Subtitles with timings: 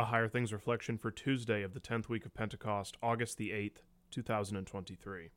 [0.00, 3.82] A Higher Things reflection for Tuesday of the 10th week of Pentecost, August the 8th,
[4.10, 5.28] 2023.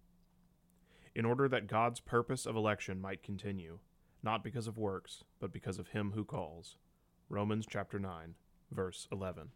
[1.13, 3.79] In order that God's purpose of election might continue,
[4.23, 6.77] not because of works, but because of him who calls.
[7.27, 8.35] Romans chapter 9,
[8.71, 9.49] verse 11.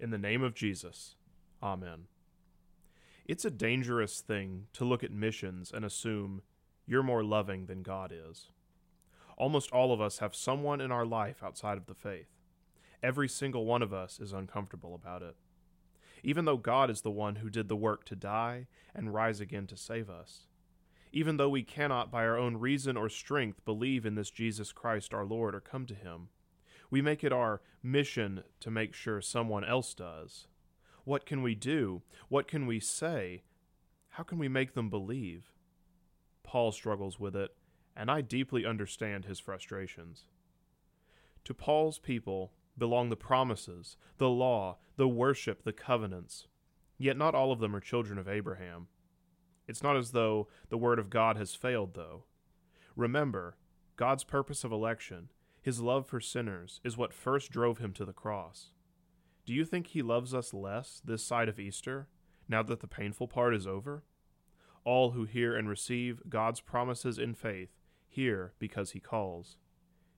[0.00, 1.14] In the name of Jesus,
[1.62, 2.08] Amen.
[3.24, 6.42] It's a dangerous thing to look at missions and assume
[6.88, 8.50] you're more loving than God is.
[9.38, 12.35] Almost all of us have someone in our life outside of the faith.
[13.02, 15.36] Every single one of us is uncomfortable about it.
[16.22, 19.66] Even though God is the one who did the work to die and rise again
[19.68, 20.46] to save us.
[21.12, 25.14] Even though we cannot, by our own reason or strength, believe in this Jesus Christ
[25.14, 26.28] our Lord or come to him,
[26.90, 30.46] we make it our mission to make sure someone else does.
[31.04, 32.02] What can we do?
[32.28, 33.42] What can we say?
[34.10, 35.52] How can we make them believe?
[36.42, 37.54] Paul struggles with it,
[37.96, 40.24] and I deeply understand his frustrations.
[41.44, 46.46] To Paul's people, belong the promises, the law, the worship, the covenants.
[46.98, 48.88] Yet not all of them are children of Abraham.
[49.68, 52.24] It's not as though the word of God has failed, though.
[52.94, 53.56] Remember,
[53.96, 58.12] God's purpose of election, his love for sinners, is what first drove him to the
[58.12, 58.70] cross.
[59.44, 62.08] Do you think he loves us less this side of Easter,
[62.48, 64.04] now that the painful part is over?
[64.84, 67.70] All who hear and receive God's promises in faith
[68.08, 69.56] hear because he calls.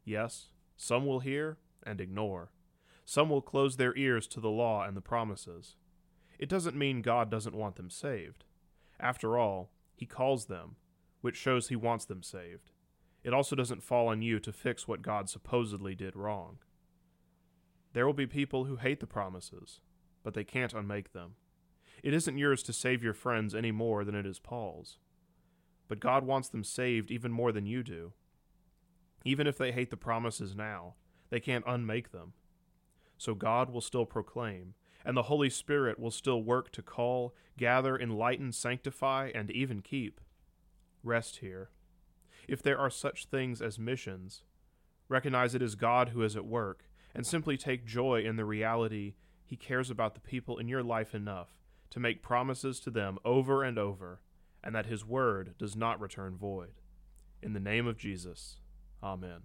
[0.04, 2.50] Yes, some will hear, and ignore.
[3.04, 5.76] Some will close their ears to the law and the promises.
[6.38, 8.44] It doesn't mean God doesn't want them saved.
[9.00, 10.76] After all, He calls them,
[11.20, 12.70] which shows He wants them saved.
[13.24, 16.58] It also doesn't fall on you to fix what God supposedly did wrong.
[17.92, 19.80] There will be people who hate the promises,
[20.22, 21.34] but they can't unmake them.
[22.02, 24.98] It isn't yours to save your friends any more than it is Paul's.
[25.88, 28.12] But God wants them saved even more than you do.
[29.24, 30.94] Even if they hate the promises now,
[31.30, 32.32] they can't unmake them.
[33.16, 37.98] So God will still proclaim, and the Holy Spirit will still work to call, gather,
[37.98, 40.20] enlighten, sanctify, and even keep.
[41.02, 41.70] Rest here.
[42.46, 44.42] If there are such things as missions,
[45.08, 46.84] recognize it is God who is at work,
[47.14, 49.14] and simply take joy in the reality
[49.44, 51.54] He cares about the people in your life enough
[51.90, 54.20] to make promises to them over and over,
[54.62, 56.80] and that His word does not return void.
[57.42, 58.60] In the name of Jesus,
[59.02, 59.42] Amen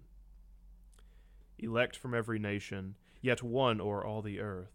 [1.58, 4.72] elect from every nation, yet one o'er all the earth,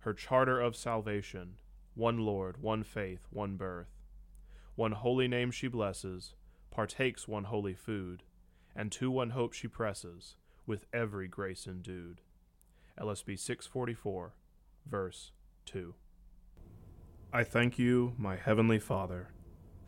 [0.00, 1.56] her charter of salvation,
[1.94, 4.00] one Lord, one faith, one birth.
[4.74, 6.34] One holy name she blesses,
[6.70, 8.22] partakes one holy food,
[8.74, 10.36] and to one hope she presses,
[10.66, 12.20] with every grace endued.
[12.98, 14.34] LSB 644,
[14.86, 15.32] verse
[15.66, 15.94] 2.
[17.32, 19.32] I thank you, my heavenly Father,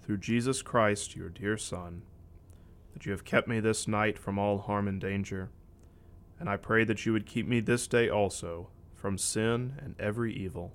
[0.03, 2.03] through Jesus Christ, your dear Son,
[2.92, 5.50] that you have kept me this night from all harm and danger
[6.42, 10.34] and I pray that you would keep me this day also from sin and every
[10.34, 10.75] evil,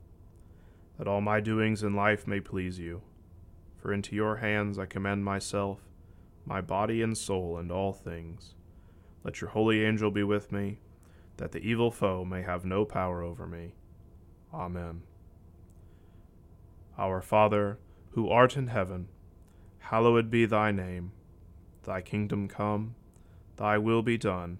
[0.98, 3.02] that all my doings in life may please you.
[3.76, 5.82] For into your hands I commend myself,
[6.46, 8.56] my body and soul, and all things.
[9.26, 10.80] Let your holy angel be with me,
[11.36, 13.74] that the evil foe may have no power over me.
[14.54, 15.02] Amen.
[16.98, 17.78] Our Father,
[18.12, 19.10] who art in heaven,
[19.80, 21.12] hallowed be thy name.
[21.84, 22.96] Thy kingdom come,
[23.58, 24.60] thy will be done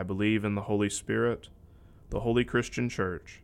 [0.00, 1.50] I believe in the Holy Spirit,
[2.08, 3.42] the holy Christian Church,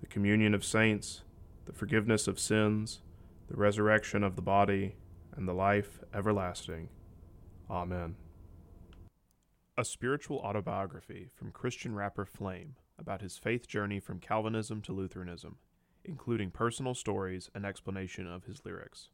[0.00, 1.20] the communion of saints,
[1.66, 3.02] the forgiveness of sins,
[3.50, 4.94] the resurrection of the body,
[5.36, 6.88] and the life everlasting.
[7.70, 8.16] Amen.
[9.76, 15.56] A spiritual autobiography from Christian rapper Flame about his faith journey from Calvinism to Lutheranism,
[16.06, 19.10] including personal stories and explanation of his lyrics.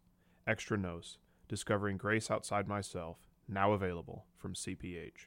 [0.47, 1.19] Extra Nos,
[1.49, 3.19] Discovering Grace Outside Myself,
[3.49, 5.27] now available from CPH.